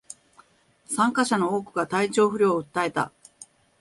[0.87, 3.11] 参加者の多くが体調不良を訴えた